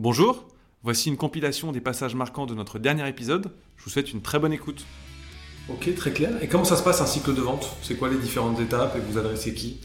[0.00, 0.44] Bonjour,
[0.84, 3.50] voici une compilation des passages marquants de notre dernier épisode.
[3.76, 4.84] Je vous souhaite une très bonne écoute.
[5.68, 6.40] Ok, très clair.
[6.40, 7.68] Et comment ça se passe un cycle de vente?
[7.82, 9.80] C'est quoi les différentes étapes et vous adressez qui?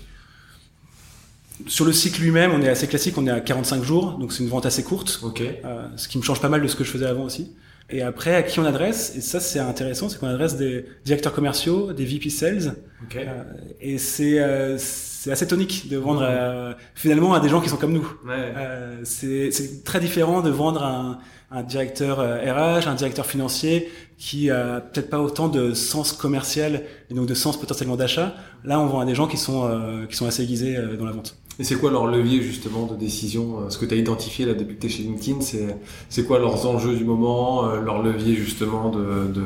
[1.65, 4.43] Sur le cycle lui-même, on est assez classique, on est à 45 jours, donc c'est
[4.43, 5.19] une vente assez courte.
[5.23, 5.41] Ok.
[5.41, 7.51] Euh, ce qui me change pas mal de ce que je faisais avant aussi.
[7.89, 11.33] Et après, à qui on adresse Et ça, c'est intéressant, c'est qu'on adresse des directeurs
[11.33, 12.75] commerciaux, des VP Sales.
[13.03, 13.17] Ok.
[13.17, 13.43] Euh,
[13.81, 17.77] et c'est euh, c'est assez tonique de vendre à- finalement à des gens qui sont
[17.77, 18.07] comme nous.
[18.25, 18.33] Ouais.
[18.57, 21.19] Euh, c'est c'est très différent de vendre à un,
[21.51, 22.37] un directeur euh,
[22.81, 27.33] RH, un directeur financier qui a peut-être pas autant de sens commercial et donc de
[27.33, 28.35] sens potentiellement d'achat.
[28.63, 31.05] Là, on vend à des gens qui sont euh, qui sont assez aiguisés euh, dans
[31.05, 31.37] la vente.
[31.59, 34.53] Et c'est quoi leur levier justement de décision euh, Ce que tu as identifié là
[34.53, 35.77] depuis que tu es chez LinkedIn, c'est
[36.09, 39.43] c'est quoi leurs enjeux du moment, euh, leur levier justement de, de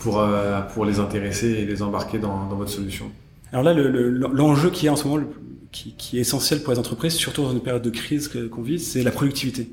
[0.00, 3.06] pour euh, pour les intéresser et les embarquer dans, dans votre solution?
[3.52, 5.26] Alors là, le- le- l'enjeu qui est en ce moment, le-
[5.72, 8.78] qui, qui est essentiel pour les entreprises, surtout dans une période de crise qu'on vit,
[8.78, 9.68] c'est la productivité.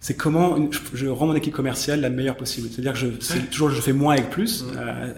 [0.00, 2.68] C'est comment une- je, rends mon équipe commerciale la meilleure possible.
[2.70, 4.64] C'est-à-dire que je, c'est toujours je fais moins avec plus.
[4.76, 5.12] Euh,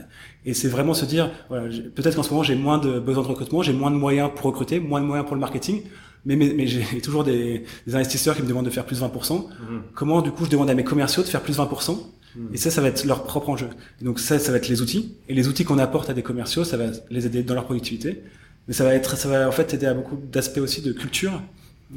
[0.47, 3.29] et c'est vraiment se dire, voilà, peut-être qu'en ce moment j'ai moins de besoin de
[3.29, 5.83] recrutement, j'ai moins de moyens pour recruter, moins de moyens pour le marketing,
[6.25, 9.35] mais, mais, mais j'ai toujours des, des investisseurs qui me demandent de faire plus 20%.
[9.35, 9.83] Mhm.
[9.95, 11.99] Comment du coup je demande à mes commerciaux de faire plus 20%
[12.37, 12.51] Mhm.
[12.53, 13.69] et ça, ça va être leur propre enjeu.
[14.01, 15.15] Et donc ça, ça va être les outils.
[15.31, 18.23] Et les outils qu'on apporte à des commerciaux, ça va les aider dans leur productivité.
[18.69, 21.41] Mais ça va être, ça va en fait aider à beaucoup d'aspects aussi de culture,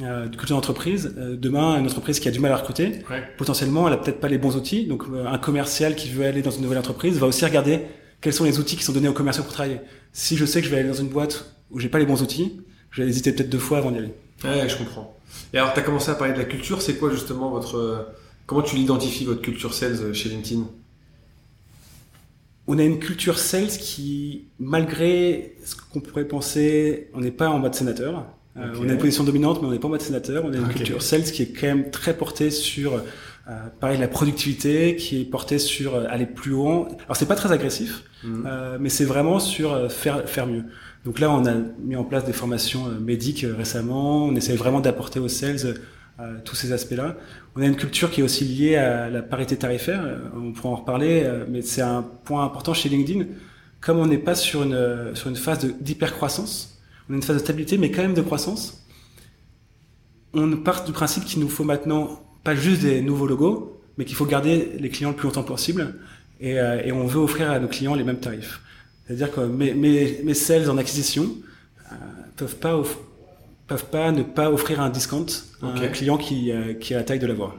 [0.02, 1.14] euh, de culture d'entreprise.
[1.17, 3.23] Euh, demain, une entreprise qui a du mal à recruter, Ouais.
[3.38, 4.86] potentiellement, elle a peut-être pas les bons outils.
[4.86, 7.81] Donc euh, un commercial qui veut aller dans une nouvelle entreprise va aussi regarder
[8.22, 9.80] quels sont les outils qui sont donnés aux commerciaux pour travailler.
[10.14, 12.22] Si je sais que je vais aller dans une boîte où j'ai pas les bons
[12.22, 14.14] outils, je vais hésiter peut-être deux fois avant d'y aller.
[14.44, 15.16] Ouais, je comprends.
[15.53, 16.81] Et alors, tu as commencé à parler de la culture.
[16.81, 17.97] C'est quoi justement votre euh,
[18.45, 20.64] comment tu l'identifies votre culture sales euh, chez LinkedIn?
[22.67, 27.59] On a une culture sales qui, malgré ce qu'on pourrait penser, on n'est pas en
[27.59, 28.25] mode sénateur.
[28.57, 30.44] Euh, on a une position dominante, mais on n'est pas en mode sénateur.
[30.45, 34.07] On a une culture sales qui est quand même très portée sur, euh, pareil, la
[34.09, 36.88] productivité, qui est portée sur euh, aller plus haut.
[37.05, 38.44] Alors c'est pas très agressif, Mhm.
[38.45, 40.63] euh, mais c'est vraiment sur euh, faire faire mieux.
[41.06, 44.25] Donc là, on a mis en place des formations médiques récemment.
[44.25, 45.75] On essaie vraiment d'apporter aux sales
[46.19, 47.16] euh, tous ces aspects-là.
[47.56, 50.03] On a une culture qui est aussi liée à la parité tarifaire.
[50.35, 53.25] On pourra en reparler, euh, mais c'est un point important chez LinkedIn.
[53.79, 54.78] Comme on n'est pas sur une
[55.16, 56.81] sur une phase de- d'hypercroissance,
[57.11, 58.85] on a une phase de stabilité, mais quand même de croissance.
[60.33, 64.16] On part du principe qu'il nous faut maintenant pas juste des nouveaux logos, mais qu'il
[64.16, 65.95] faut garder les clients le plus longtemps possible.
[66.39, 68.61] Et, euh, et on veut offrir à nos clients les mêmes tarifs.
[69.05, 71.29] C'est-à-dire que mes, mes, mes sales en acquisition
[71.91, 71.95] euh,
[72.38, 72.97] peuvent pas off-
[73.67, 75.25] peuvent pas ne pas offrir un discount
[75.61, 77.55] à un client qui, euh, qui a la taille de la voix.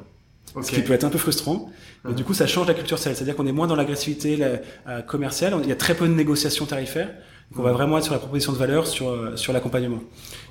[0.63, 1.71] Ce qui peut être un peu frustrant.
[2.05, 3.15] Mais du coup, ça change la culture sales.
[3.15, 5.55] C'est-à-dire qu'on est moins dans l'agressivité la- euh, commerciale.
[5.63, 7.11] Il y a très peu de négociations tarifaires.
[7.53, 10.01] Donc, on va vraiment être sur la proposition de valeur, sur, euh, sur l'accompagnement.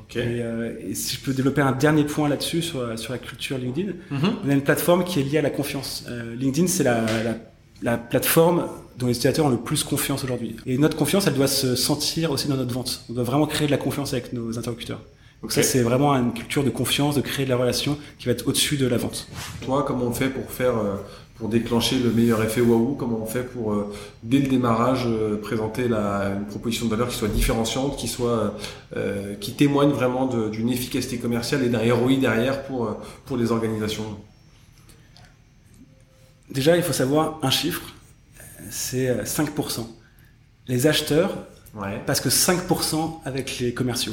[0.03, 0.17] Ok.
[0.17, 3.17] Et, euh, et si je peux développer un dernier point là-dessus, sur, euh, sur la
[3.17, 4.19] culture LinkedIn, Mhm.
[4.45, 6.05] on a une plateforme qui est liée à la confiance.
[6.09, 7.35] Euh, LinkedIn, c'est la, la,
[7.81, 8.67] la plateforme
[8.99, 10.57] dont les utilisateurs ont le plus confiance aujourd'hui.
[10.67, 13.03] Et notre confiance, elle doit se sentir aussi dans notre vente.
[13.09, 15.01] On doit vraiment créer de la confiance avec nos interlocuteurs.
[15.41, 18.31] Donc ça, c'est vraiment une culture de confiance, de créer de la relation qui va
[18.33, 19.27] être au-dessus de la vente.
[19.65, 20.97] Toi, comment on fait pour faire, euh,
[21.35, 22.93] pour déclencher le meilleur effet waouh?
[22.93, 23.91] Comment on fait pour, euh,
[24.21, 28.53] dès le démarrage, euh, présenter la, une proposition de valeur qui soit différenciante, qui soit,
[28.95, 34.05] euh, qui témoigne vraiment d'une efficacité commerciale et d'un ROI derrière pour, pour les organisations?
[36.51, 37.81] Déjà, il faut savoir un chiffre,
[38.69, 39.87] c'est euh, 5%.
[40.67, 41.31] Les acheteurs
[41.73, 42.01] Ouais.
[42.05, 44.11] passent que 5% avec les commerciaux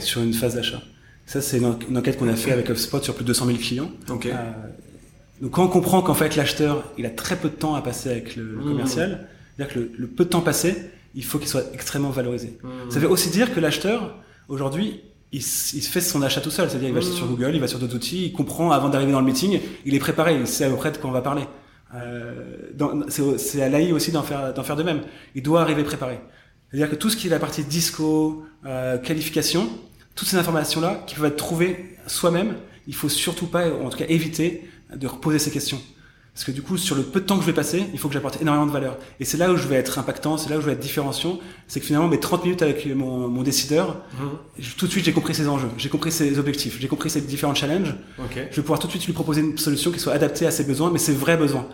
[0.00, 0.82] Sur une phase d'achat.
[1.26, 3.46] Ça, c'est une, en- une enquête qu'on a fait avec HubSpot sur plus de 200
[3.46, 3.90] 000 clients.
[4.32, 4.50] Euh,
[5.40, 8.10] donc quand on comprend qu'en fait l'acheteur, il a très peu de temps à passer
[8.10, 8.64] avec le, le Mmh.
[8.68, 10.76] commercial, c'est-à-dire que le, le peu de temps passé,
[11.14, 12.58] il faut qu'il soit extrêmement valorisé.
[12.62, 12.90] Mhm.
[12.90, 14.16] Ça veut aussi dire que l'acheteur,
[14.48, 15.00] aujourd'hui,
[15.32, 16.68] il, il se fait son achat tout seul.
[16.68, 17.16] C'est-à-dire, il va Mmh.
[17.16, 19.94] sur Google, il va sur d'autres outils, il comprend avant d'arriver dans le meeting, il
[19.94, 21.42] est préparé, il sait à peu près de quoi on va parler.
[21.94, 22.70] Euh,
[23.38, 25.02] c'est à l'AI aussi d'en faire, d'en faire de même.
[25.34, 26.20] Il doit arriver préparé.
[26.72, 29.68] C'est-à-dire que tout ce qui est la partie disco, euh, qualification,
[30.14, 32.54] toutes ces informations-là qui peuvent être trouvées soi-même,
[32.88, 35.80] il faut surtout pas, ou en tout cas éviter, de reposer ces questions.
[36.34, 38.08] Parce que du coup, sur le peu de temps que je vais passer, il faut
[38.08, 38.96] que j'apporte énormément de valeur.
[39.20, 41.38] Et c'est là où je vais être impactant, c'est là où je vais être différenciant.
[41.68, 44.28] C'est que finalement, mes 30 minutes avec mon, mon décideur, Mhm.
[44.58, 47.20] je- tout de suite, j'ai compris ses enjeux, j'ai compris ses objectifs, j'ai compris ses
[47.20, 47.94] différents challenges.
[48.18, 48.46] Ok.
[48.50, 50.64] Je vais pouvoir tout de suite lui proposer une solution qui soit adaptée à ses
[50.64, 51.66] besoins, mais ses vrais besoins,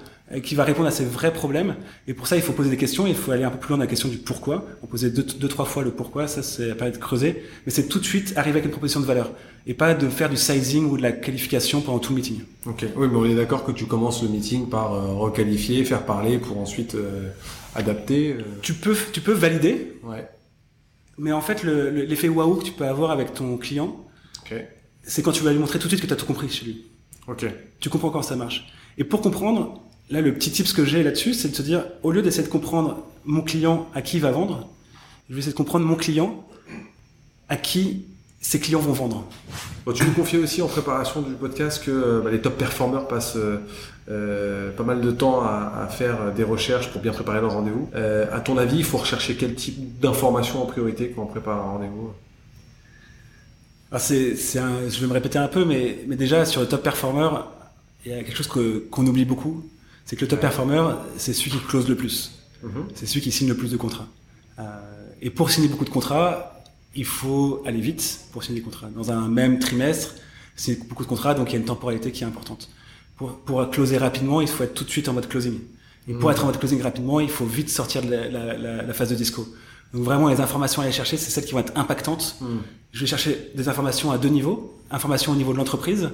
[0.43, 1.77] qui va répondre à ses vrais problèmes.
[2.07, 3.79] Et pour ça, il faut poser des questions, il faut aller un peu plus loin
[3.79, 4.67] dans la question du pourquoi.
[4.83, 7.89] On posait deux, deux trois fois le pourquoi, ça c'est pas être creusé, mais c'est
[7.89, 9.31] tout de suite arriver avec une proposition de valeur,
[9.67, 12.41] et pas de faire du sizing ou de la qualification pendant tout le meeting.
[12.67, 12.85] Ok.
[12.97, 16.39] Oui, mais on est d'accord que tu commences le meeting par euh, requalifier, faire parler
[16.39, 17.31] pour ensuite euh,
[17.75, 18.35] adapter.
[18.35, 18.43] euh.
[18.63, 20.29] Tu peux, tu peux valider, Ouais.
[21.17, 23.97] mais en fait, le- le- l'effet waouh que tu peux avoir avec ton client,
[24.43, 24.55] Ok.
[25.03, 26.67] c'est quand tu vas lui montrer tout de suite que tu as tout compris chez
[26.67, 26.85] lui.
[27.27, 27.47] Ok.
[27.81, 28.67] Tu comprends quand ça marche.
[28.97, 32.11] Et pour comprendre, là, le petit tips que j'ai là-dessus, c'est de se dire, au
[32.11, 34.69] lieu d'essayer de comprendre mon client à qui il va vendre,
[35.29, 36.45] je vais essayer de comprendre mon client
[37.49, 38.05] à qui
[38.41, 39.25] ses clients vont vendre.
[39.85, 43.09] Bon, tu nous confiais aussi en préparation du podcast que euh, bah, les top performers
[43.09, 43.59] passent euh,
[44.11, 47.91] euh, pas mal de temps à, à, faire des recherches pour bien préparer leur rendez-vous.
[47.95, 51.59] Euh, à ton avis, il faut rechercher quel type d'informations en priorité quand on prépare
[51.59, 52.13] un rendez-vous?
[53.91, 57.29] Ah, c'est, Je vais me répéter un peu, mais, mais déjà sur le top performer,
[58.07, 59.65] il y a quelque chose que, qu'on oublie beaucoup,
[60.09, 60.83] c'est que le top performer,
[61.19, 62.33] c'est celui qui close le plus.
[62.65, 62.69] Mm-hmm.
[62.95, 64.09] C'est celui qui signe le plus de contrats.
[64.59, 64.63] Euh,
[65.21, 66.63] et pour signer beaucoup de contrats,
[66.95, 68.89] il faut aller vite pour signer des contrats.
[68.89, 70.15] Dans un même trimestre,
[70.57, 72.71] c'est beaucoup de contrats, donc il y a une temporalité qui est importante.
[73.19, 75.59] Pour, pour closer rapidement, il faut être tout de suite en mode closing.
[76.09, 76.33] Et pour mmh.
[76.33, 79.11] être en mode closing rapidement, il faut vite sortir de la, la, la, la, phase
[79.11, 79.47] de disco.
[79.93, 82.37] Donc vraiment, les informations à aller chercher, c'est celles qui vont être impactantes.
[82.41, 82.47] Mmh.
[82.93, 84.75] Je vais chercher des informations à deux niveaux.
[84.91, 86.09] Informations au niveau de l'entreprise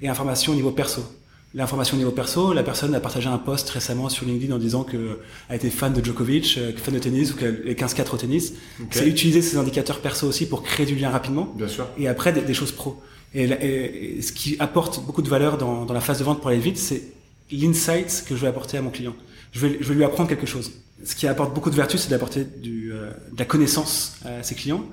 [0.00, 1.02] et informations au niveau perso.
[1.52, 4.84] L'information au niveau perso, la personne a partagé un post récemment sur LinkedIn en disant
[4.84, 5.16] qu'elle
[5.50, 8.52] était fan de Djokovic, euh, fan de tennis ou qu'elle est 15-4 au tennis.
[8.80, 8.98] Okay.
[9.00, 11.52] C'est utiliser ces indicateurs perso aussi pour créer du lien rapidement.
[11.56, 11.88] Bien sûr.
[11.98, 13.02] Et après, des, des choses pro.
[13.34, 16.40] Et, et, et, ce qui apporte beaucoup de valeur dans, dans la phase de vente
[16.40, 17.02] pour aller vite, c'est
[17.50, 19.16] l'insight que je vais apporter à mon client.
[19.50, 20.70] Je vais, je vais lui apprendre quelque chose.
[21.04, 24.84] Ce qui apporte beaucoup de vertu, c'est d'apporter euh, de la connaissance à ses clients.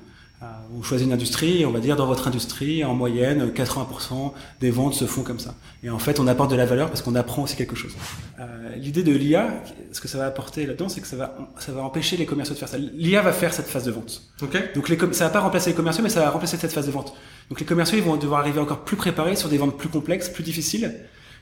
[0.43, 0.45] Euh,
[0.77, 4.69] on choisit une industrie et on va dire dans votre industrie, en moyenne, 80% des
[4.69, 5.55] ventes se font comme ça.
[5.81, 7.93] Et en fait, on apporte de la valeur parce qu'on apprend aussi quelque chose.
[8.39, 11.71] Euh, L'idée de l'IA, ce que ça va apporter là-dedans, c'est que ça va, ça
[11.71, 12.77] va empêcher les commerciaux de faire ça.
[12.77, 14.21] L'IA va faire cette phase de vente.
[14.39, 14.59] Okay.
[14.75, 16.91] Donc les, ça va pas remplacer les commerciaux, mais ça va remplacer cette phase de
[16.91, 17.15] vente.
[17.49, 20.29] Donc les commerciaux, ils vont devoir arriver encore plus préparés sur des ventes plus complexes,
[20.29, 20.93] plus difficiles.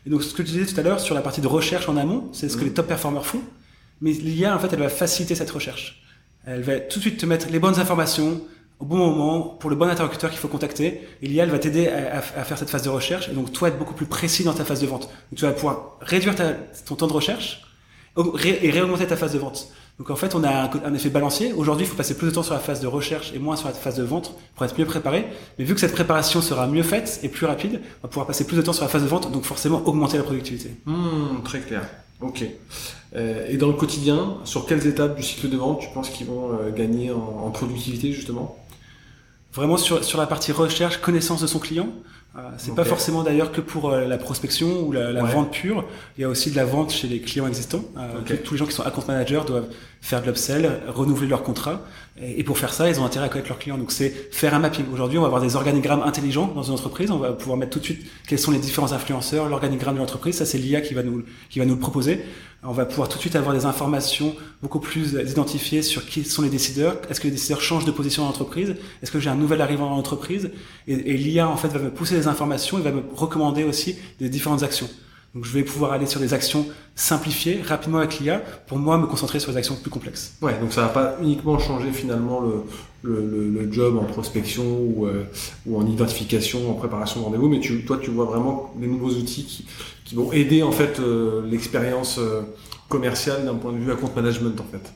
[0.05, 1.97] Et donc ce que tu disais tout à l'heure sur la partie de recherche en
[1.97, 2.59] amont, c'est ce mmh.
[2.59, 3.41] que les top performers font.
[3.99, 6.01] Mais l'IA, en fait, elle va faciliter cette recherche.
[6.45, 8.41] Elle va tout de suite te mettre les bonnes informations,
[8.79, 11.01] au bon moment, pour le bon interlocuteur qu'il faut contacter.
[11.21, 13.29] Et l'IA, va t'aider à, faire cette phase de recherche.
[13.29, 15.03] Et donc, toi, être beaucoup plus précis dans ta phase de vente.
[15.03, 16.35] Donc, tu vas pouvoir réduire
[16.85, 17.61] ton temps de recherche
[18.43, 19.69] et réaugmenter ta phase de vente.
[19.97, 21.53] Donc, en fait, on a un, effet balancier.
[21.53, 23.67] Aujourd'hui, il faut passer plus de temps sur la phase de recherche et moins sur
[23.67, 25.25] la phase de vente pour être mieux préparé.
[25.57, 28.45] Mais vu que cette préparation sera mieux faite et plus rapide, on va pouvoir passer
[28.45, 29.31] plus de temps sur la phase de vente.
[29.31, 30.71] Donc, forcément, augmenter la productivité.
[30.85, 31.87] Mmh, très clair.
[32.19, 32.43] Ok.
[33.15, 36.27] Euh, et dans le quotidien, sur quelles étapes du cycle de vente tu penses qu'ils
[36.27, 38.57] vont euh, gagner en productivité, justement?
[39.55, 41.89] Vraiment sur, sur la partie recherche, connaissance de son client.
[42.37, 42.75] Euh, c'est okay.
[42.75, 45.31] pas forcément d'ailleurs que pour euh, la prospection ou la, la ouais.
[45.31, 45.85] vente pure.
[46.17, 47.85] Il y a aussi de la vente chez les clients existants.
[47.97, 48.37] Euh, okay.
[48.37, 49.69] Tous les gens qui sont account managers doivent
[50.01, 51.81] faire de l'upsell, renouveler leur contrat.
[52.21, 53.77] Et, et, pour faire ça, ils ont intérêt à connaître leurs clients.
[53.77, 54.85] Donc c'est faire un mapping.
[54.91, 57.09] Aujourd'hui, on va avoir des organigrammes intelligents dans une entreprise.
[57.09, 60.35] On va pouvoir mettre tout de suite quels sont les différents influenceurs, l'organigramme de l'entreprise.
[60.35, 62.21] Ça, c'est l'IA qui va nous qui va nous le proposer.
[62.67, 66.41] On va pouvoir tout de suite avoir des informations beaucoup plus identifiées sur qui sont
[66.41, 66.97] les décideurs.
[67.09, 68.75] Est-ce que les décideurs changent de position dans l'entreprise?
[69.03, 70.49] Est-ce que j'ai un nouvel arrivant dans l'entreprise?
[70.87, 74.29] Et, l'IA en fait va me pousser des informations et va me recommander aussi des
[74.29, 74.89] différentes actions.
[75.35, 76.65] Donc je vais pouvoir aller sur des actions
[76.95, 80.35] simplifiées rapidement avec l'IA pour moi me concentrer sur les actions plus complexes.
[80.41, 82.41] Ouais, donc ça va pas uniquement changer finalement
[83.03, 85.25] le, job en prospection ou, euh,
[85.67, 89.43] ou en identification, en préparation de rendez-vous, mais toi tu vois vraiment des nouveaux outils
[89.43, 89.65] qui,
[90.05, 92.43] qui vont aider en fait euh, l'expérience euh,
[92.87, 94.93] commerciale d'un point de vue account management en fait.